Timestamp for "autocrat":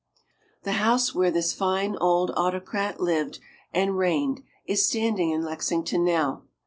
2.35-2.99